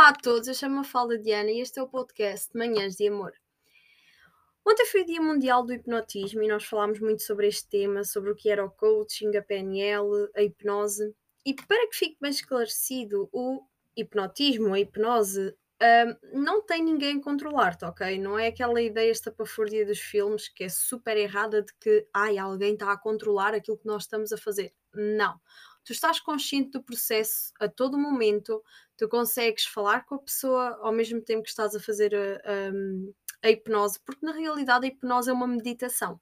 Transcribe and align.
Olá 0.00 0.08
a 0.08 0.12
todos, 0.14 0.48
eu 0.48 0.54
chamo-me 0.54 0.86
Falda 0.86 1.18
Diana 1.18 1.50
e 1.50 1.60
este 1.60 1.78
é 1.78 1.82
o 1.82 1.86
podcast 1.86 2.56
Manhãs 2.56 2.96
de 2.96 3.06
Amor. 3.06 3.34
Ontem 4.66 4.86
foi 4.86 5.02
o 5.02 5.04
Dia 5.04 5.20
Mundial 5.20 5.62
do 5.62 5.74
Hipnotismo 5.74 6.42
e 6.42 6.48
nós 6.48 6.64
falámos 6.64 7.00
muito 7.00 7.22
sobre 7.22 7.46
este 7.46 7.68
tema, 7.68 8.02
sobre 8.02 8.30
o 8.30 8.34
que 8.34 8.48
era 8.48 8.64
o 8.64 8.70
coaching, 8.70 9.36
a 9.36 9.42
PNL, 9.42 10.08
a 10.34 10.40
hipnose. 10.40 11.14
E 11.44 11.52
para 11.52 11.86
que 11.86 11.96
fique 11.96 12.16
bem 12.18 12.30
esclarecido, 12.30 13.28
o 13.30 13.60
hipnotismo, 13.94 14.72
a 14.72 14.80
hipnose, 14.80 15.54
um, 15.82 16.40
não 16.40 16.62
tem 16.62 16.82
ninguém 16.82 17.18
a 17.18 17.22
controlar-te, 17.22 17.84
ok? 17.84 18.18
Não 18.18 18.38
é 18.38 18.46
aquela 18.46 18.80
ideia 18.80 19.10
estapafúrdia 19.10 19.84
dos 19.84 19.98
filmes 19.98 20.48
que 20.48 20.64
é 20.64 20.70
super 20.70 21.18
errada 21.18 21.60
de 21.60 21.74
que 21.78 22.08
ai, 22.14 22.38
alguém 22.38 22.72
está 22.72 22.90
a 22.90 22.98
controlar 22.98 23.52
aquilo 23.52 23.76
que 23.76 23.86
nós 23.86 24.04
estamos 24.04 24.32
a 24.32 24.38
fazer. 24.38 24.72
Não 24.94 25.38
tu 25.90 25.92
estás 25.92 26.20
consciente 26.20 26.70
do 26.70 26.84
processo 26.84 27.52
a 27.58 27.68
todo 27.68 27.98
momento, 27.98 28.62
tu 28.96 29.08
consegues 29.08 29.64
falar 29.64 30.06
com 30.06 30.14
a 30.14 30.22
pessoa 30.22 30.78
ao 30.82 30.92
mesmo 30.92 31.20
tempo 31.20 31.42
que 31.42 31.48
estás 31.48 31.74
a 31.74 31.80
fazer 31.80 32.14
a, 32.14 32.36
a, 32.36 33.48
a 33.48 33.50
hipnose, 33.50 33.98
porque 34.06 34.24
na 34.24 34.30
realidade 34.30 34.86
a 34.86 34.88
hipnose 34.88 35.30
é 35.30 35.32
uma 35.32 35.48
meditação. 35.48 36.20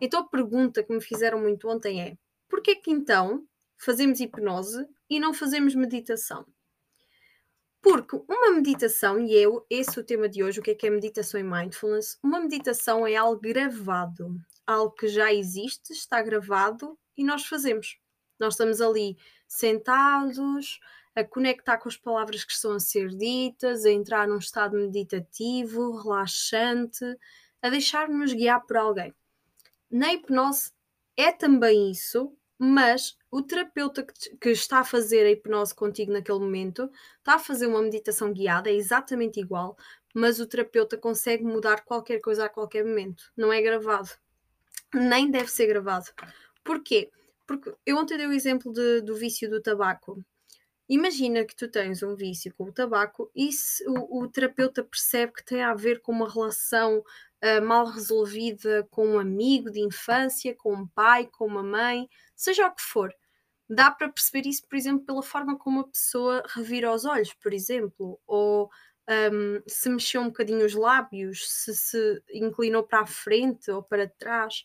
Então 0.00 0.18
a 0.18 0.28
pergunta 0.28 0.82
que 0.82 0.92
me 0.92 1.00
fizeram 1.00 1.40
muito 1.40 1.68
ontem 1.68 2.02
é: 2.02 2.18
porquê 2.48 2.74
que 2.74 2.90
então 2.90 3.46
fazemos 3.76 4.18
hipnose 4.18 4.84
e 5.08 5.20
não 5.20 5.32
fazemos 5.32 5.76
meditação? 5.76 6.44
Porque 7.80 8.20
uma 8.28 8.50
meditação, 8.50 9.20
e 9.20 9.32
eu, 9.32 9.64
esse 9.70 9.96
é 9.96 10.02
o 10.02 10.04
tema 10.04 10.28
de 10.28 10.42
hoje, 10.42 10.58
o 10.58 10.62
que 10.62 10.72
é 10.72 10.74
que 10.74 10.88
é 10.88 10.90
meditação 10.90 11.38
e 11.38 11.44
mindfulness? 11.44 12.18
Uma 12.20 12.40
meditação 12.40 13.06
é 13.06 13.14
algo 13.14 13.40
gravado, 13.40 14.34
algo 14.66 14.92
que 14.92 15.06
já 15.06 15.32
existe, 15.32 15.92
está 15.92 16.20
gravado 16.20 16.98
e 17.16 17.22
nós 17.22 17.46
fazemos. 17.46 17.96
Nós 18.38 18.54
estamos 18.54 18.80
ali 18.80 19.16
sentados, 19.46 20.80
a 21.14 21.24
conectar 21.24 21.78
com 21.78 21.88
as 21.88 21.96
palavras 21.96 22.44
que 22.44 22.52
estão 22.52 22.72
a 22.72 22.80
ser 22.80 23.08
ditas, 23.08 23.84
a 23.84 23.90
entrar 23.90 24.28
num 24.28 24.38
estado 24.38 24.76
meditativo, 24.76 25.96
relaxante, 25.96 27.04
a 27.60 27.68
deixar-nos 27.68 28.32
guiar 28.32 28.64
por 28.64 28.76
alguém. 28.76 29.12
Na 29.90 30.12
hipnose 30.12 30.70
é 31.16 31.32
também 31.32 31.90
isso, 31.90 32.32
mas 32.58 33.16
o 33.30 33.42
terapeuta 33.42 34.04
que, 34.40 34.50
está 34.50 34.80
a 34.80 34.84
fazer 34.84 35.24
a 35.26 35.30
hipnose 35.30 35.74
contigo 35.74 36.12
naquele 36.12 36.38
momento 36.38 36.90
está 37.18 37.34
a 37.34 37.38
fazer 37.38 37.66
uma 37.66 37.82
meditação 37.82 38.32
guiada, 38.32 38.70
é 38.70 38.74
exatamente 38.74 39.40
igual, 39.40 39.76
mas 40.14 40.40
o 40.40 40.46
terapeuta 40.46 40.96
consegue 40.96 41.44
mudar 41.44 41.84
qualquer 41.84 42.20
coisa 42.20 42.44
a 42.44 42.48
qualquer 42.48 42.84
momento. 42.84 43.32
Não 43.36 43.52
é 43.52 43.60
gravado. 43.62 44.10
Nem 44.94 45.30
deve 45.30 45.50
ser 45.50 45.66
gravado. 45.66 46.06
Porquê? 46.64 47.10
Porque 47.48 47.74
eu 47.86 47.96
ontem 47.96 48.18
dei 48.18 48.26
o 48.26 48.32
exemplo 48.32 48.70
de, 48.70 49.00
do 49.00 49.16
vício 49.16 49.48
do 49.48 49.62
tabaco. 49.62 50.22
Imagina 50.86 51.44
que 51.44 51.56
tu 51.56 51.66
tens 51.68 52.02
um 52.02 52.14
vício 52.14 52.54
com 52.54 52.64
o 52.64 52.72
tabaco 52.72 53.30
e 53.34 53.50
se 53.50 53.82
o, 53.88 54.22
o 54.22 54.28
terapeuta 54.28 54.84
percebe 54.84 55.32
que 55.32 55.44
tem 55.44 55.62
a 55.62 55.74
ver 55.74 56.00
com 56.02 56.12
uma 56.12 56.30
relação 56.30 56.98
uh, 56.98 57.62
mal 57.64 57.86
resolvida 57.86 58.86
com 58.90 59.14
um 59.14 59.18
amigo 59.18 59.70
de 59.70 59.80
infância, 59.80 60.54
com 60.54 60.74
um 60.74 60.86
pai, 60.86 61.26
com 61.26 61.46
uma 61.46 61.62
mãe, 61.62 62.06
seja 62.36 62.66
o 62.66 62.74
que 62.74 62.82
for. 62.82 63.12
Dá 63.68 63.90
para 63.90 64.10
perceber 64.10 64.46
isso, 64.46 64.66
por 64.68 64.76
exemplo, 64.76 65.04
pela 65.06 65.22
forma 65.22 65.58
como 65.58 65.80
a 65.80 65.88
pessoa 65.88 66.42
revira 66.54 66.92
os 66.92 67.04
olhos, 67.06 67.32
por 67.34 67.52
exemplo, 67.52 68.20
ou 68.26 68.70
um, 69.08 69.62
se 69.66 69.88
mexeu 69.88 70.20
um 70.20 70.28
bocadinho 70.28 70.66
os 70.66 70.74
lábios, 70.74 71.50
se 71.50 71.74
se 71.74 72.22
inclinou 72.32 72.82
para 72.82 73.00
a 73.00 73.06
frente 73.06 73.70
ou 73.70 73.82
para 73.82 74.06
trás 74.06 74.64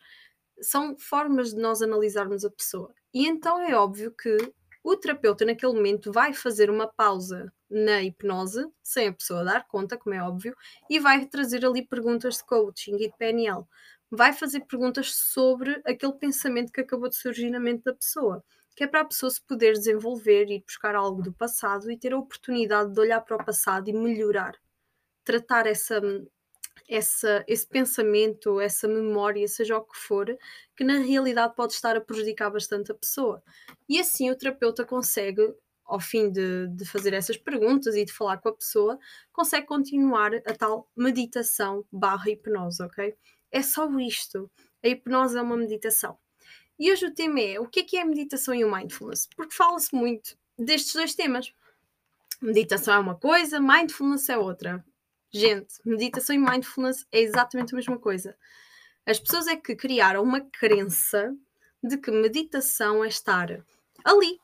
são 0.64 0.98
formas 0.98 1.54
de 1.54 1.62
nós 1.62 1.82
analisarmos 1.82 2.44
a 2.44 2.50
pessoa. 2.50 2.94
E 3.14 3.28
então 3.28 3.60
é 3.60 3.76
óbvio 3.76 4.12
que 4.12 4.38
o 4.84 4.98
terapeuta, 4.98 5.46
naquele 5.46 5.74
momento, 5.74 6.12
vai 6.12 6.34
fazer 6.34 6.70
uma 6.70 6.88
pausa 6.88 7.54
na 7.70 8.02
hipnose, 8.04 8.68
sem 8.84 9.08
a 9.08 9.14
pessoa 9.14 9.44
dar 9.44 9.66
conta, 9.66 9.98
como 9.98 10.14
é 10.14 10.22
óbvio, 10.22 10.56
e 10.90 11.00
vai 11.00 11.26
trazer 11.26 11.66
ali 11.66 11.88
perguntas 11.88 12.38
de 12.38 12.46
coaching 12.46 12.96
e 12.96 13.08
de 13.08 13.18
PNL. 13.18 13.64
Vai 14.12 14.34
fazer 14.34 14.62
perguntas 14.62 15.16
sobre 15.16 15.82
aquele 15.86 16.14
pensamento 16.14 16.72
que 16.72 16.82
acabou 16.82 17.08
de 17.08 17.16
surgir 17.16 17.50
na 17.50 17.60
mente 17.60 17.84
da 17.84 17.94
pessoa, 17.94 18.44
que 18.76 18.84
é 18.84 18.88
para 18.88 19.02
a 19.02 19.06
pessoa 19.06 19.30
se 19.30 19.42
poder 19.42 19.74
desenvolver, 19.74 20.50
ir 20.50 20.64
buscar 20.66 20.96
algo 20.96 21.22
do 21.22 21.34
passado 21.34 21.90
e 21.90 21.98
ter 21.98 22.14
a 22.14 22.18
oportunidade 22.18 22.92
de 22.92 23.00
olhar 23.00 23.22
para 23.22 23.38
o 23.38 23.46
passado 23.46 23.90
e 23.90 23.94
melhorar. 23.94 24.56
Tratar 25.24 25.66
essa, 25.66 26.02
essa, 26.88 27.44
esse 27.48 27.66
pensamento, 27.66 28.60
essa 28.60 28.88
memória, 28.88 29.48
seja 29.48 29.78
o 29.78 29.84
que 29.84 29.98
for, 29.98 30.38
que 30.76 30.84
na 30.84 31.00
realidade 31.00 31.56
pode 31.56 31.74
estar 31.74 31.96
a 31.96 32.02
prejudicar 32.02 32.50
bastante 32.50 32.92
a 32.92 32.96
pessoa. 32.96 33.44
E 33.88 34.00
assim 34.00 34.30
o 34.30 34.36
terapeuta 34.36 34.86
consegue, 34.86 35.54
ao 35.86 36.00
fim 36.00 36.30
de, 36.32 36.68
de 36.68 36.86
fazer 36.86 37.14
essas 37.14 37.38
perguntas 37.38 37.96
e 37.96 38.06
de 38.06 38.12
falar 38.12 38.38
com 38.38 38.50
a 38.50 38.56
pessoa, 38.56 39.00
consegue 39.32 39.68
continuar 39.68 40.34
a 40.36 40.54
tal 40.54 40.90
meditação 40.96 41.86
barra 41.92 42.30
hipnose, 42.30 42.84
ok? 42.84 43.16
É 43.52 43.62
só 43.62 43.90
isto. 44.00 44.50
A 44.84 44.88
hipnose 44.88 45.38
é 45.38 45.42
uma 45.42 45.58
meditação. 45.58 46.18
E 46.78 46.92
hoje 46.92 47.06
o 47.06 47.14
tema 47.14 47.40
é 47.40 47.60
o 47.60 47.68
que 47.68 47.82
é 47.82 47.84
que 47.84 47.98
é 47.98 48.02
a 48.02 48.06
meditação 48.06 48.54
e 48.54 48.66
o 48.66 48.72
mindfulness? 48.72 49.30
Porque 49.36 49.54
fala-se 49.54 49.96
muito 49.96 50.36
destes 50.58 50.94
dois 50.94 51.16
temas. 51.16 51.54
Meditação 52.42 52.96
é 52.96 53.00
uma 53.00 53.16
coisa, 53.16 53.60
mindfulness 53.60 54.28
é 54.28 54.38
outra. 54.38 54.84
Gente, 55.34 55.74
meditação 55.84 56.36
e 56.36 56.38
mindfulness 56.38 57.08
é 57.12 57.20
exatamente 57.20 57.74
a 57.74 57.78
mesma 57.78 57.98
coisa. 57.98 58.38
As 59.04 59.20
pessoas 59.20 59.48
é 59.48 59.56
que 59.56 59.76
criaram 59.76 60.22
uma 60.22 60.42
crença 60.42 61.36
de 61.84 61.98
que 61.98 62.12
meditação 62.12 63.04
é 63.04 63.08
estar 63.08 63.48
ali, 64.06 64.40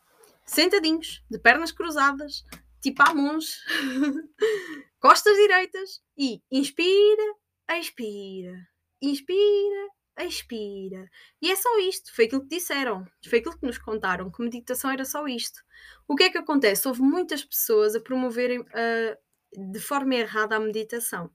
sentadinhos, 0.45 1.23
de 1.29 1.37
pernas 1.37 1.71
cruzadas, 1.71 2.43
tipo 2.81 3.03
a 3.03 3.13
mãos, 3.13 3.63
costas 4.99 5.35
direitas 5.37 6.01
e 6.17 6.41
inspira, 6.51 7.35
expira, 7.69 8.67
inspira, 8.99 9.87
expira. 10.17 11.07
E 11.39 11.51
é 11.51 11.55
só 11.55 11.79
isto, 11.79 12.13
foi 12.15 12.25
aquilo 12.25 12.41
que 12.41 12.55
disseram, 12.55 13.05
foi 13.29 13.39
aquilo 13.39 13.59
que 13.59 13.65
nos 13.65 13.77
contaram, 13.77 14.31
que 14.31 14.41
meditação 14.41 14.89
era 14.89 15.05
só 15.05 15.27
isto. 15.27 15.61
O 16.07 16.15
que 16.15 16.23
é 16.23 16.29
que 16.31 16.37
acontece? 16.39 16.87
Houve 16.87 17.01
muitas 17.01 17.43
pessoas 17.43 17.95
a 17.95 18.01
promoverem 18.01 18.59
uh, 18.61 19.17
de 19.55 19.79
forma 19.79 20.15
errada 20.15 20.55
a 20.55 20.59
meditação. 20.59 21.29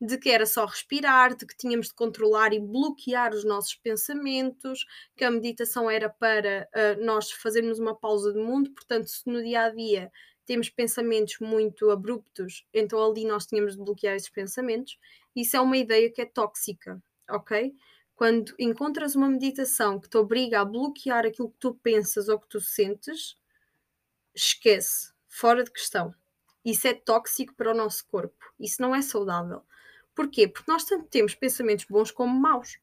De 0.00 0.16
que 0.18 0.30
era 0.30 0.46
só 0.46 0.64
respirar, 0.64 1.36
de 1.36 1.46
que 1.46 1.56
tínhamos 1.56 1.88
de 1.88 1.94
controlar 1.94 2.52
e 2.52 2.58
bloquear 2.58 3.34
os 3.34 3.44
nossos 3.44 3.74
pensamentos, 3.74 4.86
que 5.16 5.24
a 5.24 5.30
meditação 5.30 5.90
era 5.90 6.08
para 6.08 6.68
uh, 6.74 7.04
nós 7.04 7.30
fazermos 7.30 7.78
uma 7.78 7.94
pausa 7.94 8.32
do 8.32 8.40
mundo, 8.40 8.70
portanto, 8.72 9.08
se 9.08 9.26
no 9.26 9.42
dia 9.42 9.64
a 9.64 9.70
dia 9.70 10.10
temos 10.46 10.68
pensamentos 10.68 11.36
muito 11.40 11.90
abruptos, 11.90 12.66
então 12.74 13.00
ali 13.04 13.24
nós 13.24 13.46
tínhamos 13.46 13.76
de 13.76 13.84
bloquear 13.84 14.16
esses 14.16 14.30
pensamentos. 14.30 14.98
Isso 15.36 15.56
é 15.56 15.60
uma 15.60 15.76
ideia 15.76 16.10
que 16.10 16.22
é 16.22 16.26
tóxica, 16.26 17.00
ok? 17.30 17.72
Quando 18.16 18.52
encontras 18.58 19.14
uma 19.14 19.28
meditação 19.28 20.00
que 20.00 20.08
te 20.08 20.16
obriga 20.16 20.60
a 20.60 20.64
bloquear 20.64 21.24
aquilo 21.24 21.50
que 21.50 21.58
tu 21.58 21.74
pensas 21.74 22.28
ou 22.28 22.38
que 22.40 22.48
tu 22.48 22.60
sentes, 22.60 23.36
esquece, 24.34 25.12
fora 25.28 25.62
de 25.62 25.70
questão. 25.70 26.12
Isso 26.64 26.86
é 26.86 26.94
tóxico 26.94 27.54
para 27.54 27.70
o 27.70 27.74
nosso 27.74 28.06
corpo. 28.06 28.52
Isso 28.58 28.80
não 28.82 28.94
é 28.94 29.02
saudável. 29.02 29.62
Porquê? 30.14 30.46
Porque 30.46 30.70
nós 30.70 30.84
tanto 30.84 31.06
temos 31.06 31.34
pensamentos 31.34 31.86
bons 31.86 32.10
como 32.10 32.38
maus. 32.38 32.78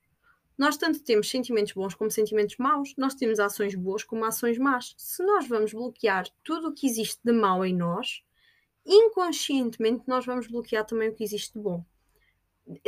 Nós 0.57 0.75
tanto 0.75 1.03
temos 1.03 1.29
sentimentos 1.29 1.73
bons 1.73 1.93
como 1.93 2.09
sentimentos 2.09 2.57
maus. 2.57 2.95
Nós 2.97 3.13
temos 3.13 3.39
ações 3.39 3.75
boas 3.75 4.03
como 4.03 4.25
ações 4.25 4.57
más. 4.57 4.95
Se 4.97 5.23
nós 5.23 5.47
vamos 5.47 5.71
bloquear 5.71 6.25
tudo 6.43 6.69
o 6.69 6.73
que 6.73 6.87
existe 6.87 7.19
de 7.23 7.31
mau 7.31 7.63
em 7.63 7.75
nós, 7.75 8.23
inconscientemente 8.83 10.03
nós 10.07 10.25
vamos 10.25 10.47
bloquear 10.47 10.83
também 10.85 11.09
o 11.09 11.13
que 11.13 11.23
existe 11.23 11.53
de 11.53 11.59
bom. 11.59 11.85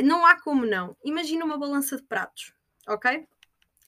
Não 0.02 0.26
há 0.26 0.40
como 0.40 0.66
não. 0.66 0.96
Imagina 1.04 1.44
uma 1.44 1.56
balança 1.56 1.96
de 1.96 2.02
pratos, 2.02 2.52
ok? 2.88 3.26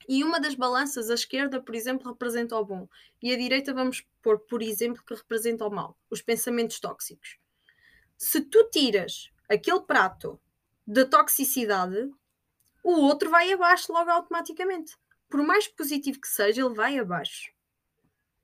E 0.08 0.25
uma 0.25 0.40
das 0.40 0.54
balanças, 0.54 1.10
a 1.10 1.14
esquerda, 1.14 1.60
por 1.60 1.75
exemplo, 1.75 2.10
representa 2.10 2.56
o 2.56 2.64
bom, 2.64 2.88
e 3.22 3.32
a 3.32 3.37
direita 3.37 3.72
vamos 3.72 4.06
pôr, 4.22 4.38
por 4.38 4.62
exemplo, 4.62 5.02
que 5.04 5.14
representa 5.14 5.66
o 5.66 5.70
mal, 5.70 5.96
os 6.10 6.20
pensamentos 6.20 6.81
tóxicos. 6.81 7.38
Se 8.16 8.40
tu 8.40 8.69
tiras 8.70 9.32
aquele 9.49 9.81
prato 9.81 10.40
da 10.87 11.04
toxicidade, 11.04 12.10
o 12.82 12.93
outro 12.93 13.31
vai 13.31 13.52
abaixo 13.52 13.93
logo 13.93 14.10
automaticamente. 14.10 14.96
Por 15.28 15.43
mais 15.43 15.69
positivo 15.69 16.20
que 16.20 16.28
seja, 16.28 16.62
ele 16.62 16.75
vai 16.75 16.98
abaixo. 16.98 17.52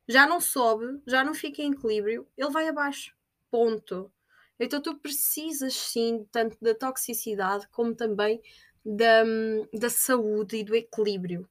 Já 0.07 0.27
não 0.27 0.41
sobe, 0.41 1.03
já 1.07 1.23
não 1.23 1.35
fica 1.35 1.61
em 1.61 1.73
equilíbrio, 1.73 2.27
ele 2.37 2.51
vai 2.51 2.69
abaixo. 2.69 3.15
Ponto. 3.51 4.11
Então 4.59 4.81
tu 4.81 4.97
precisas 4.97 5.75
sim 5.75 6.27
tanto 6.33 6.57
da 6.61 6.75
toxicidade 6.75 7.69
como 7.69 7.95
também 7.95 8.41
da, 8.85 9.25
da 9.73 9.91
saúde 9.91 10.57
e 10.57 10.65
do 10.65 10.75
equilíbrio. 10.75 11.49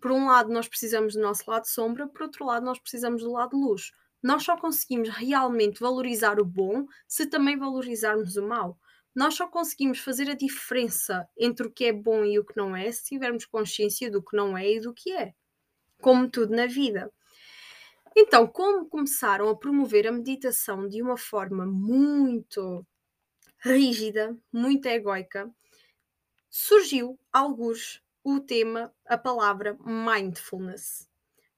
Por 0.00 0.12
um 0.12 0.26
lado, 0.26 0.50
nós 0.50 0.66
precisamos 0.68 1.14
do 1.14 1.20
nosso 1.20 1.50
lado 1.50 1.66
sombra, 1.66 2.06
por 2.06 2.22
outro 2.22 2.46
lado, 2.46 2.64
nós 2.64 2.78
precisamos 2.78 3.22
do 3.22 3.32
lado 3.32 3.56
luz. 3.56 3.92
Nós 4.22 4.42
só 4.42 4.56
conseguimos 4.56 5.08
realmente 5.10 5.80
valorizar 5.80 6.38
o 6.40 6.44
bom 6.44 6.86
se 7.06 7.26
também 7.26 7.58
valorizarmos 7.58 8.36
o 8.36 8.46
mal. 8.46 8.78
Nós 9.14 9.34
só 9.34 9.46
conseguimos 9.46 9.98
fazer 9.98 10.30
a 10.30 10.34
diferença 10.34 11.28
entre 11.36 11.66
o 11.66 11.70
que 11.70 11.86
é 11.86 11.92
bom 11.92 12.24
e 12.24 12.38
o 12.38 12.44
que 12.44 12.56
não 12.56 12.76
é 12.76 12.90
se 12.92 13.04
tivermos 13.04 13.44
consciência 13.44 14.10
do 14.10 14.22
que 14.22 14.36
não 14.36 14.56
é 14.56 14.72
e 14.72 14.80
do 14.80 14.94
que 14.94 15.12
é. 15.12 15.34
Como 16.00 16.30
tudo 16.30 16.54
na 16.54 16.66
vida. 16.66 17.12
Então, 18.16 18.46
como 18.46 18.88
começaram 18.88 19.48
a 19.48 19.56
promover 19.56 20.06
a 20.06 20.12
meditação 20.12 20.88
de 20.88 21.02
uma 21.02 21.16
forma 21.16 21.64
muito 21.66 22.86
rígida, 23.58 24.36
muito 24.52 24.86
egoica, 24.86 25.50
surgiu, 26.50 27.18
alguns, 27.32 28.02
o 28.24 28.40
tema, 28.40 28.92
a 29.06 29.16
palavra 29.16 29.78
mindfulness, 29.84 31.08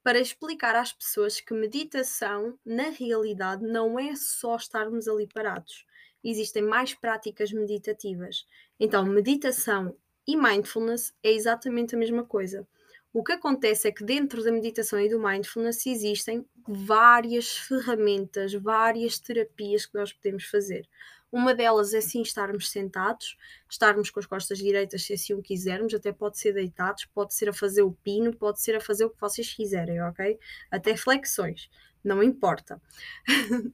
para 0.03 0.19
explicar 0.19 0.75
às 0.75 0.93
pessoas 0.93 1.41
que 1.41 1.53
meditação, 1.53 2.57
na 2.63 2.89
realidade, 2.89 3.65
não 3.65 3.97
é 3.99 4.15
só 4.15 4.55
estarmos 4.55 5.07
ali 5.07 5.27
parados. 5.27 5.85
Existem 6.23 6.61
mais 6.61 6.93
práticas 6.93 7.51
meditativas. 7.51 8.45
Então, 8.79 9.03
meditação 9.05 9.95
e 10.27 10.37
mindfulness 10.37 11.13
é 11.23 11.31
exatamente 11.31 11.95
a 11.95 11.97
mesma 11.97 12.23
coisa. 12.23 12.67
O 13.11 13.23
que 13.23 13.33
acontece 13.33 13.87
é 13.87 13.91
que 13.91 14.03
dentro 14.03 14.43
da 14.43 14.51
meditação 14.51 14.99
e 14.99 15.09
do 15.09 15.19
mindfulness 15.19 15.85
existem 15.85 16.45
várias 16.67 17.57
ferramentas, 17.57 18.53
várias 18.53 19.19
terapias 19.19 19.85
que 19.85 19.95
nós 19.95 20.11
podemos 20.11 20.45
fazer. 20.45 20.87
Uma 21.33 21.55
delas 21.55 21.95
é 21.95 21.99
sim 21.99 22.21
estarmos 22.21 22.69
sentados, 22.69 23.35
estarmos 23.67 24.11
com 24.11 24.19
as 24.19 24.27
costas 24.27 24.59
direitas, 24.59 25.01
se 25.01 25.13
assim 25.13 25.33
o 25.33 25.41
quisermos, 25.41 25.91
até 25.91 26.11
pode 26.11 26.37
ser 26.37 26.53
deitados, 26.53 27.05
pode 27.05 27.33
ser 27.33 27.49
a 27.49 27.53
fazer 27.53 27.81
o 27.81 27.91
pino, 27.91 28.35
pode 28.35 28.61
ser 28.61 28.75
a 28.75 28.79
fazer 28.79 29.05
o 29.05 29.09
que 29.09 29.19
vocês 29.19 29.51
quiserem, 29.51 29.99
ok? 30.03 30.39
Até 30.69 30.95
flexões, 30.95 31.71
não 32.03 32.21
importa. 32.21 32.79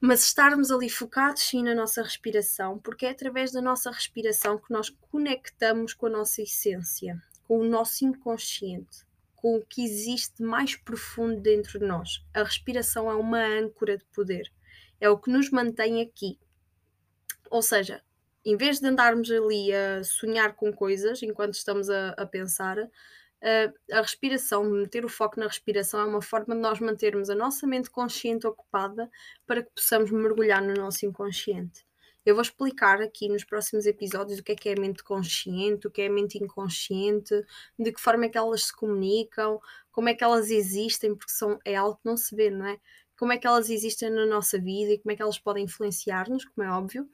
Mas 0.00 0.24
estarmos 0.24 0.70
ali 0.70 0.88
focados 0.88 1.42
sim 1.42 1.64
na 1.64 1.74
nossa 1.74 2.04
respiração, 2.04 2.78
porque 2.78 3.04
é 3.04 3.10
através 3.10 3.50
da 3.50 3.60
nossa 3.60 3.90
respiração 3.90 4.56
que 4.56 4.72
nós 4.72 4.90
conectamos 5.10 5.92
com 5.92 6.06
a 6.06 6.10
nossa 6.10 6.40
essência, 6.40 7.20
com 7.48 7.58
o 7.58 7.68
nosso 7.68 8.04
inconsciente, 8.04 9.04
com 9.34 9.56
o 9.56 9.66
que 9.66 9.84
existe 9.84 10.40
mais 10.40 10.76
profundo 10.76 11.40
dentro 11.40 11.80
de 11.80 11.84
nós. 11.84 12.24
A 12.32 12.44
respiração 12.44 13.10
é 13.10 13.14
uma 13.16 13.44
âncora 13.44 13.98
de 13.98 14.04
poder, 14.04 14.52
é 15.00 15.10
o 15.10 15.18
que 15.18 15.32
nos 15.32 15.50
mantém 15.50 16.00
aqui, 16.00 16.38
ou 17.50 17.62
seja, 17.62 18.02
em 18.44 18.56
vez 18.56 18.80
de 18.80 18.86
andarmos 18.86 19.30
ali 19.30 19.72
a 19.74 20.02
sonhar 20.02 20.54
com 20.54 20.72
coisas 20.72 21.22
enquanto 21.22 21.54
estamos 21.54 21.90
a, 21.90 22.10
a 22.10 22.24
pensar, 22.24 22.78
a, 23.42 23.98
a 23.98 24.02
respiração, 24.02 24.64
meter 24.64 25.04
o 25.04 25.08
foco 25.08 25.38
na 25.40 25.46
respiração 25.46 26.00
é 26.00 26.04
uma 26.04 26.22
forma 26.22 26.54
de 26.54 26.60
nós 26.60 26.78
mantermos 26.80 27.30
a 27.30 27.34
nossa 27.34 27.66
mente 27.66 27.90
consciente 27.90 28.46
ocupada 28.46 29.10
para 29.46 29.62
que 29.62 29.70
possamos 29.74 30.10
mergulhar 30.10 30.62
no 30.62 30.74
nosso 30.74 31.04
inconsciente. 31.06 31.84
Eu 32.24 32.34
vou 32.34 32.42
explicar 32.42 33.00
aqui 33.00 33.28
nos 33.28 33.44
próximos 33.44 33.86
episódios 33.86 34.38
o 34.38 34.42
que 34.42 34.52
é 34.52 34.54
que 34.54 34.68
é 34.68 34.74
a 34.74 34.80
mente 34.80 35.02
consciente, 35.02 35.86
o 35.86 35.90
que 35.90 36.02
é 36.02 36.06
a 36.06 36.12
mente 36.12 36.36
inconsciente, 36.36 37.34
de 37.78 37.92
que 37.92 38.00
forma 38.00 38.26
é 38.26 38.28
que 38.28 38.36
elas 38.36 38.64
se 38.64 38.76
comunicam, 38.76 39.58
como 39.90 40.10
é 40.10 40.14
que 40.14 40.22
elas 40.22 40.50
existem, 40.50 41.14
porque 41.14 41.32
são, 41.32 41.58
é 41.64 41.76
algo 41.76 41.96
que 41.96 42.04
não 42.04 42.18
se 42.18 42.36
vê, 42.36 42.50
não 42.50 42.66
é? 42.66 42.78
Como 43.18 43.32
é 43.32 43.38
que 43.38 43.46
elas 43.46 43.70
existem 43.70 44.10
na 44.10 44.26
nossa 44.26 44.58
vida 44.58 44.92
e 44.92 44.98
como 44.98 45.12
é 45.12 45.16
que 45.16 45.22
elas 45.22 45.38
podem 45.38 45.64
influenciar-nos, 45.64 46.44
como 46.44 46.66
é 46.66 46.70
óbvio. 46.70 47.08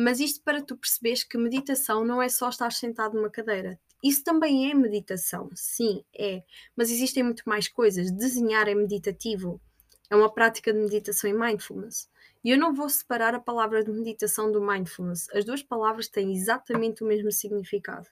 Mas 0.00 0.20
isto 0.20 0.40
para 0.44 0.62
tu 0.62 0.76
perceberes 0.76 1.24
que 1.24 1.36
meditação 1.36 2.04
não 2.04 2.22
é 2.22 2.28
só 2.28 2.48
estar 2.48 2.70
sentado 2.70 3.16
numa 3.16 3.28
cadeira. 3.28 3.80
Isso 4.00 4.22
também 4.22 4.70
é 4.70 4.72
meditação, 4.72 5.50
sim, 5.56 6.04
é. 6.16 6.44
Mas 6.76 6.88
existem 6.88 7.24
muito 7.24 7.42
mais 7.44 7.66
coisas. 7.66 8.12
Desenhar 8.12 8.68
é 8.68 8.76
meditativo. 8.76 9.60
É 10.08 10.14
uma 10.14 10.32
prática 10.32 10.72
de 10.72 10.78
meditação 10.78 11.28
e 11.28 11.32
mindfulness. 11.32 12.08
E 12.44 12.50
eu 12.50 12.56
não 12.56 12.72
vou 12.72 12.88
separar 12.88 13.34
a 13.34 13.40
palavra 13.40 13.82
de 13.82 13.90
meditação 13.90 14.52
do 14.52 14.64
mindfulness. 14.64 15.28
As 15.34 15.44
duas 15.44 15.64
palavras 15.64 16.06
têm 16.06 16.32
exatamente 16.32 17.02
o 17.02 17.06
mesmo 17.08 17.32
significado. 17.32 18.06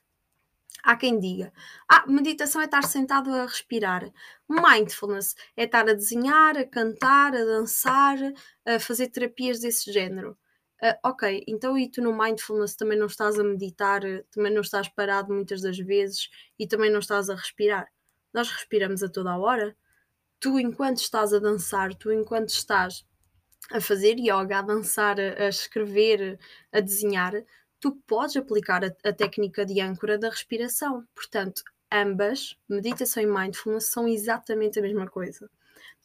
Há 0.83 0.97
quem 0.97 1.17
diga: 1.17 1.53
Ah, 1.87 2.05
meditação 2.05 2.59
é 2.59 2.65
estar 2.65 2.83
sentado 2.83 3.33
a 3.33 3.45
respirar. 3.45 4.11
Mindfulness 4.49 5.35
é 5.55 5.63
estar 5.63 5.87
a 5.87 5.93
desenhar, 5.93 6.57
a 6.57 6.65
cantar, 6.65 7.33
a 7.33 7.45
dançar, 7.45 8.17
a 8.65 8.77
fazer 8.77 9.07
terapias 9.07 9.61
desse 9.61 9.89
género. 9.89 10.37
Uh, 10.81 10.93
ok, 11.03 11.43
então 11.47 11.75
e 11.75 11.89
tu 11.89 12.01
no 12.03 12.15
mindfulness 12.15 12.75
também 12.75 12.97
não 12.99 13.07
estás 13.07 13.39
a 13.39 13.43
meditar, 13.43 14.01
também 14.31 14.53
não 14.53 14.61
estás 14.61 14.87
parado 14.87 15.33
muitas 15.33 15.61
das 15.61 15.77
vezes 15.77 16.29
e 16.59 16.67
também 16.67 16.91
não 16.91 16.99
estás 16.99 17.29
a 17.29 17.35
respirar. 17.35 17.87
Nós 18.31 18.51
respiramos 18.51 19.01
a 19.01 19.09
toda 19.09 19.31
a 19.31 19.37
hora. 19.37 19.75
Tu, 20.39 20.59
enquanto 20.59 20.97
estás 20.97 21.33
a 21.33 21.39
dançar, 21.39 21.95
tu, 21.95 22.11
enquanto 22.11 22.49
estás 22.49 23.03
a 23.71 23.81
fazer 23.81 24.17
yoga, 24.19 24.59
a 24.59 24.61
dançar, 24.61 25.19
a, 25.19 25.45
a 25.45 25.49
escrever, 25.49 26.39
a 26.71 26.79
desenhar, 26.79 27.33
tu 27.79 27.93
podes 28.05 28.37
aplicar 28.37 28.83
a, 28.85 28.95
a 29.03 29.13
técnica 29.13 29.65
de 29.65 29.81
âncora 29.81 30.17
da 30.17 30.29
respiração. 30.29 31.07
Portanto, 31.15 31.63
ambas, 31.91 32.55
meditação 32.69 33.23
e 33.23 33.25
mindfulness, 33.25 33.85
são 33.85 34.07
exatamente 34.07 34.77
a 34.77 34.81
mesma 34.81 35.07
coisa. 35.07 35.49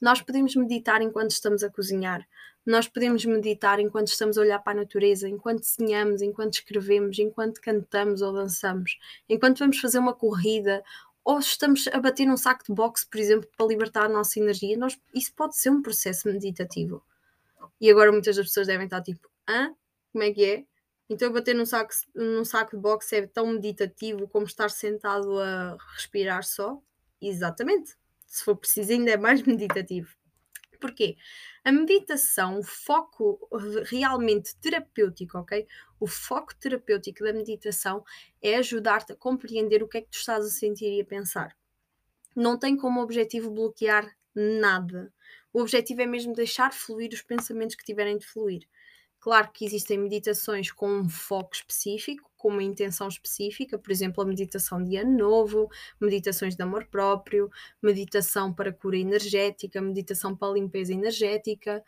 Nós 0.00 0.20
podemos 0.20 0.56
meditar 0.56 1.00
enquanto 1.02 1.30
estamos 1.30 1.62
a 1.62 1.70
cozinhar, 1.70 2.26
nós 2.64 2.86
podemos 2.86 3.24
meditar 3.24 3.80
enquanto 3.80 4.08
estamos 4.08 4.38
a 4.38 4.40
olhar 4.40 4.58
para 4.60 4.72
a 4.72 4.82
natureza, 4.82 5.28
enquanto 5.28 5.60
desenhamos, 5.60 6.22
enquanto 6.22 6.54
escrevemos, 6.54 7.18
enquanto 7.18 7.60
cantamos 7.60 8.22
ou 8.22 8.32
dançamos, 8.32 8.98
enquanto 9.28 9.58
vamos 9.58 9.78
fazer 9.78 9.98
uma 9.98 10.14
corrida 10.14 10.82
ou 11.24 11.38
estamos 11.38 11.88
a 11.88 12.00
bater 12.00 12.26
num 12.26 12.36
saco 12.36 12.64
de 12.64 12.72
boxe, 12.72 13.06
por 13.06 13.18
exemplo, 13.18 13.48
para 13.56 13.66
libertar 13.66 14.04
a 14.04 14.08
nossa 14.08 14.40
energia. 14.40 14.76
Nós, 14.76 14.98
isso 15.14 15.32
pode 15.34 15.56
ser 15.56 15.70
um 15.70 15.82
processo 15.82 16.28
meditativo. 16.28 17.02
E 17.80 17.90
agora 17.90 18.10
muitas 18.10 18.36
das 18.36 18.46
pessoas 18.46 18.66
devem 18.66 18.86
estar 18.86 19.02
tipo, 19.02 19.28
hã? 19.48 19.74
Como 20.12 20.24
é 20.24 20.32
que 20.32 20.44
é? 20.44 20.64
Então 21.08 21.32
bater 21.32 21.54
num 21.54 21.66
saco, 21.66 21.92
num 22.14 22.44
saco 22.44 22.76
de 22.76 22.82
boxe 22.82 23.16
é 23.16 23.26
tão 23.26 23.46
meditativo 23.46 24.28
como 24.28 24.46
estar 24.46 24.70
sentado 24.70 25.38
a 25.38 25.76
respirar 25.94 26.44
só? 26.44 26.80
Exatamente. 27.20 27.96
Se 28.26 28.44
for 28.44 28.56
preciso, 28.56 28.92
ainda 28.92 29.12
é 29.12 29.16
mais 29.16 29.42
meditativo. 29.46 30.08
Porquê? 30.80 31.16
A 31.64 31.70
meditação, 31.70 32.58
o 32.58 32.64
foco 32.64 33.48
realmente 33.84 34.56
terapêutico, 34.56 35.38
ok? 35.38 35.64
O 36.00 36.08
foco 36.08 36.52
terapêutico 36.56 37.22
da 37.22 37.32
meditação 37.32 38.04
é 38.42 38.56
ajudar-te 38.56 39.12
a 39.12 39.16
compreender 39.16 39.80
o 39.80 39.88
que 39.88 39.98
é 39.98 40.00
que 40.00 40.10
tu 40.10 40.18
estás 40.18 40.44
a 40.44 40.50
sentir 40.50 40.92
e 40.92 41.00
a 41.00 41.04
pensar. 41.04 41.56
Não 42.34 42.58
tem 42.58 42.76
como 42.76 43.00
objetivo 43.00 43.48
bloquear 43.48 44.12
nada. 44.34 45.14
O 45.52 45.60
objetivo 45.60 46.02
é 46.02 46.06
mesmo 46.06 46.32
deixar 46.32 46.72
fluir 46.72 47.12
os 47.12 47.22
pensamentos 47.22 47.76
que 47.76 47.84
tiverem 47.84 48.18
de 48.18 48.26
fluir. 48.26 48.66
Claro 49.20 49.52
que 49.52 49.64
existem 49.64 49.98
meditações 49.98 50.72
com 50.72 50.88
um 50.88 51.08
foco 51.08 51.54
específico, 51.54 52.28
com 52.42 52.48
uma 52.48 52.62
intenção 52.62 53.06
específica, 53.06 53.78
por 53.78 53.92
exemplo, 53.92 54.20
a 54.20 54.26
meditação 54.26 54.82
de 54.82 54.96
ano 54.96 55.16
novo, 55.16 55.70
meditações 56.00 56.56
de 56.56 56.62
amor 56.62 56.86
próprio, 56.86 57.48
meditação 57.80 58.52
para 58.52 58.72
cura 58.72 58.96
energética, 58.96 59.80
meditação 59.80 60.34
para 60.36 60.52
limpeza 60.52 60.92
energética, 60.92 61.84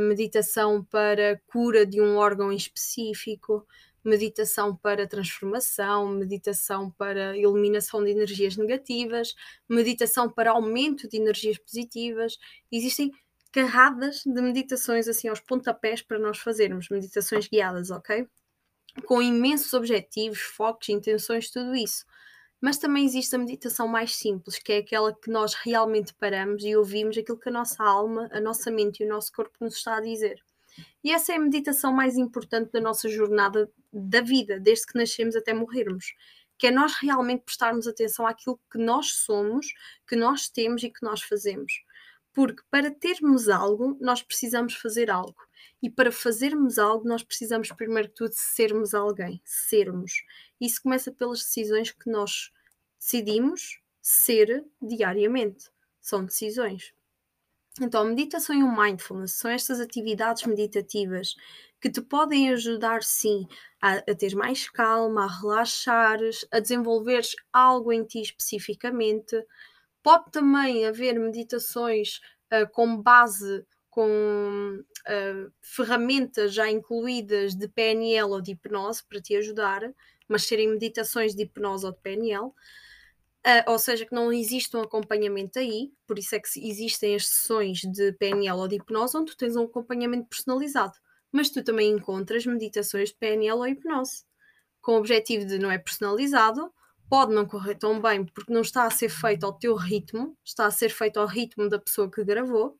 meditação 0.00 0.82
para 0.82 1.38
cura 1.46 1.84
de 1.84 2.00
um 2.00 2.16
órgão 2.16 2.50
específico, 2.50 3.66
meditação 4.02 4.74
para 4.74 5.06
transformação, 5.06 6.08
meditação 6.08 6.90
para 6.90 7.36
eliminação 7.36 8.02
de 8.02 8.10
energias 8.10 8.56
negativas, 8.56 9.34
meditação 9.68 10.30
para 10.30 10.52
aumento 10.52 11.06
de 11.06 11.18
energias 11.18 11.58
positivas. 11.58 12.38
Existem 12.72 13.12
carradas 13.52 14.22
de 14.24 14.40
meditações 14.40 15.06
assim 15.06 15.28
aos 15.28 15.38
pontapés 15.38 16.00
para 16.00 16.18
nós 16.18 16.38
fazermos, 16.38 16.88
meditações 16.88 17.46
guiadas, 17.46 17.90
ok? 17.90 18.26
Com 19.06 19.22
imensos 19.22 19.72
objetivos, 19.72 20.40
focos, 20.40 20.88
intenções, 20.88 21.50
tudo 21.50 21.74
isso. 21.74 22.04
Mas 22.60 22.78
também 22.78 23.04
existe 23.04 23.34
a 23.34 23.38
meditação 23.38 23.88
mais 23.88 24.14
simples, 24.14 24.58
que 24.58 24.72
é 24.72 24.78
aquela 24.78 25.12
que 25.12 25.30
nós 25.30 25.54
realmente 25.54 26.14
paramos 26.14 26.62
e 26.62 26.76
ouvimos 26.76 27.18
aquilo 27.18 27.38
que 27.38 27.48
a 27.48 27.52
nossa 27.52 27.82
alma, 27.82 28.28
a 28.32 28.40
nossa 28.40 28.70
mente 28.70 29.02
e 29.02 29.06
o 29.06 29.08
nosso 29.08 29.32
corpo 29.32 29.56
nos 29.60 29.74
está 29.74 29.96
a 29.96 30.00
dizer. 30.00 30.40
E 31.02 31.10
essa 31.10 31.32
é 31.32 31.36
a 31.36 31.40
meditação 31.40 31.92
mais 31.92 32.16
importante 32.16 32.70
da 32.70 32.80
nossa 32.80 33.08
jornada 33.08 33.70
da 33.92 34.20
vida, 34.20 34.60
desde 34.60 34.86
que 34.86 34.96
nascemos 34.96 35.34
até 35.34 35.52
morrermos. 35.52 36.14
Que 36.56 36.68
é 36.68 36.70
nós 36.70 36.94
realmente 36.94 37.42
prestarmos 37.42 37.88
atenção 37.88 38.26
àquilo 38.26 38.60
que 38.70 38.78
nós 38.78 39.12
somos, 39.14 39.66
que 40.06 40.14
nós 40.14 40.48
temos 40.48 40.82
e 40.82 40.90
que 40.90 41.02
nós 41.02 41.20
fazemos. 41.22 41.72
Porque 42.32 42.62
para 42.70 42.90
termos 42.90 43.48
algo, 43.48 43.96
nós 44.00 44.22
precisamos 44.22 44.74
fazer 44.74 45.10
algo. 45.10 45.36
E 45.82 45.90
para 45.90 46.10
fazermos 46.10 46.78
algo, 46.78 47.06
nós 47.06 47.22
precisamos, 47.22 47.70
primeiro 47.72 48.08
que 48.08 48.14
tudo, 48.14 48.32
sermos 48.34 48.94
alguém. 48.94 49.40
Sermos. 49.44 50.12
Isso 50.60 50.82
começa 50.82 51.12
pelas 51.12 51.40
decisões 51.40 51.90
que 51.90 52.10
nós 52.10 52.50
decidimos 52.98 53.80
ser 54.00 54.64
diariamente. 54.80 55.70
São 56.00 56.24
decisões. 56.24 56.94
Então, 57.80 58.02
a 58.02 58.04
meditação 58.04 58.54
e 58.54 58.62
o 58.62 58.76
mindfulness 58.76 59.32
são 59.32 59.50
estas 59.50 59.80
atividades 59.80 60.44
meditativas 60.44 61.34
que 61.80 61.90
te 61.90 62.02
podem 62.02 62.50
ajudar, 62.50 63.02
sim, 63.02 63.46
a, 63.80 63.94
a 63.94 64.14
ter 64.14 64.34
mais 64.36 64.68
calma, 64.68 65.24
a 65.24 65.40
relaxares, 65.40 66.46
a 66.52 66.60
desenvolveres 66.60 67.34
algo 67.52 67.92
em 67.92 68.04
ti 68.04 68.20
especificamente, 68.20 69.36
Pode 70.02 70.30
também 70.30 70.86
haver 70.86 71.18
meditações 71.18 72.20
uh, 72.52 72.68
com 72.72 73.00
base 73.00 73.64
com 73.92 74.80
uh, 74.80 75.52
ferramentas 75.60 76.54
já 76.54 76.70
incluídas 76.70 77.54
de 77.54 77.68
PNL 77.68 78.32
ou 78.32 78.40
de 78.40 78.52
hipnose 78.52 79.04
para 79.06 79.20
te 79.20 79.36
ajudar, 79.36 79.82
mas 80.26 80.44
serem 80.44 80.70
meditações 80.70 81.34
de 81.34 81.42
hipnose 81.42 81.84
ou 81.84 81.92
de 81.92 81.98
PNL. 82.00 82.46
Uh, 82.46 82.54
ou 83.66 83.78
seja, 83.78 84.06
que 84.06 84.14
não 84.14 84.32
existe 84.32 84.74
um 84.74 84.80
acompanhamento 84.80 85.58
aí, 85.58 85.92
por 86.06 86.18
isso 86.18 86.34
é 86.34 86.40
que 86.40 86.48
existem 86.66 87.14
as 87.16 87.26
sessões 87.26 87.80
de 87.80 88.12
PNL 88.12 88.56
ou 88.56 88.66
de 88.66 88.76
hipnose 88.76 89.14
onde 89.14 89.32
tu 89.32 89.36
tens 89.36 89.56
um 89.56 89.64
acompanhamento 89.64 90.26
personalizado. 90.26 90.94
Mas 91.30 91.50
tu 91.50 91.62
também 91.62 91.90
encontras 91.90 92.46
meditações 92.46 93.10
de 93.10 93.16
PNL 93.16 93.58
ou 93.58 93.66
hipnose, 93.66 94.24
com 94.80 94.92
o 94.92 94.98
objetivo 94.98 95.44
de 95.44 95.58
não 95.58 95.70
é 95.70 95.76
personalizado, 95.76 96.72
pode 97.12 97.34
não 97.34 97.44
correr 97.44 97.74
tão 97.74 98.00
bem 98.00 98.24
porque 98.24 98.50
não 98.50 98.62
está 98.62 98.86
a 98.86 98.90
ser 98.90 99.10
feito 99.10 99.44
ao 99.44 99.52
teu 99.52 99.74
ritmo, 99.74 100.34
está 100.42 100.64
a 100.64 100.70
ser 100.70 100.88
feito 100.88 101.20
ao 101.20 101.26
ritmo 101.26 101.68
da 101.68 101.78
pessoa 101.78 102.10
que 102.10 102.24
gravou, 102.24 102.78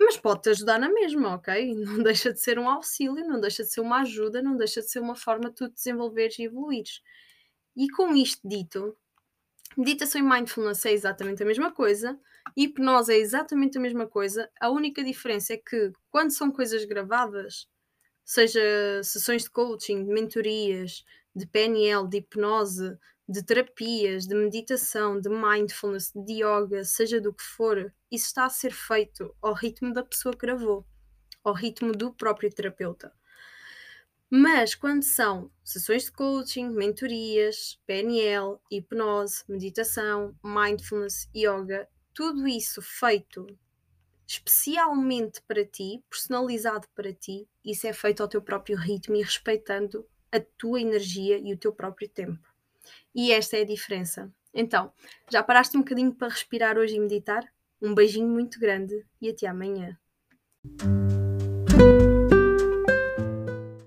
mas 0.00 0.16
pode-te 0.16 0.48
ajudar 0.48 0.80
na 0.80 0.88
mesma, 0.88 1.36
ok? 1.36 1.76
Não 1.76 2.02
deixa 2.02 2.32
de 2.32 2.40
ser 2.40 2.58
um 2.58 2.68
auxílio, 2.68 3.24
não 3.24 3.38
deixa 3.40 3.62
de 3.62 3.70
ser 3.70 3.82
uma 3.82 4.00
ajuda, 4.00 4.42
não 4.42 4.56
deixa 4.56 4.80
de 4.80 4.90
ser 4.90 4.98
uma 4.98 5.14
forma 5.14 5.48
de 5.48 5.54
tu 5.54 5.68
desenvolveres 5.68 6.40
e 6.40 6.42
evoluires. 6.42 7.02
E 7.76 7.88
com 7.88 8.16
isto 8.16 8.40
dito, 8.48 8.96
meditação 9.76 10.20
e 10.20 10.24
mindfulness 10.24 10.84
é 10.84 10.90
exatamente 10.90 11.40
a 11.40 11.46
mesma 11.46 11.70
coisa, 11.70 12.18
hipnose 12.56 13.12
é 13.12 13.18
exatamente 13.18 13.78
a 13.78 13.80
mesma 13.80 14.08
coisa, 14.08 14.50
a 14.60 14.70
única 14.70 15.04
diferença 15.04 15.54
é 15.54 15.56
que 15.56 15.92
quando 16.10 16.32
são 16.32 16.50
coisas 16.50 16.84
gravadas, 16.84 17.68
seja 18.24 18.60
sessões 19.04 19.44
de 19.44 19.50
coaching, 19.50 20.04
de 20.04 20.12
mentorias, 20.12 21.04
de 21.34 21.46
PNL, 21.46 22.08
de 22.08 22.18
hipnose, 22.18 22.98
de 23.28 23.42
terapias, 23.42 24.26
de 24.26 24.34
meditação, 24.34 25.20
de 25.20 25.28
mindfulness, 25.28 26.12
de 26.14 26.44
yoga, 26.44 26.84
seja 26.84 27.20
do 27.20 27.32
que 27.32 27.42
for, 27.42 27.92
isso 28.10 28.26
está 28.26 28.44
a 28.44 28.50
ser 28.50 28.72
feito 28.72 29.34
ao 29.40 29.54
ritmo 29.54 29.92
da 29.92 30.04
pessoa 30.04 30.32
que 30.32 30.40
gravou, 30.40 30.86
ao 31.42 31.54
ritmo 31.54 31.92
do 31.92 32.12
próprio 32.12 32.52
terapeuta. 32.52 33.12
Mas 34.30 34.74
quando 34.74 35.02
são 35.02 35.50
sessões 35.62 36.04
de 36.04 36.12
coaching, 36.12 36.68
mentorias, 36.70 37.80
PNL, 37.86 38.58
hipnose, 38.70 39.44
meditação, 39.48 40.34
mindfulness, 40.42 41.28
yoga, 41.34 41.88
tudo 42.12 42.46
isso 42.46 42.82
feito 42.82 43.46
especialmente 44.26 45.40
para 45.42 45.64
ti, 45.64 46.02
personalizado 46.08 46.88
para 46.94 47.12
ti, 47.12 47.46
isso 47.64 47.86
é 47.86 47.92
feito 47.92 48.22
ao 48.22 48.28
teu 48.28 48.40
próprio 48.40 48.76
ritmo 48.76 49.16
e 49.16 49.22
respeitando 49.22 50.06
a 50.34 50.40
tua 50.58 50.80
energia 50.80 51.38
e 51.38 51.52
o 51.52 51.56
teu 51.56 51.72
próprio 51.72 52.08
tempo. 52.08 52.42
E 53.14 53.30
esta 53.32 53.56
é 53.56 53.60
a 53.60 53.66
diferença. 53.66 54.32
Então, 54.52 54.92
já 55.30 55.42
paraste 55.42 55.76
um 55.76 55.80
bocadinho 55.80 56.12
para 56.12 56.28
respirar 56.28 56.76
hoje 56.76 56.96
e 56.96 57.00
meditar? 57.00 57.46
Um 57.80 57.94
beijinho 57.94 58.28
muito 58.28 58.58
grande 58.58 59.04
e 59.20 59.28
até 59.28 59.46
amanhã. 59.46 59.98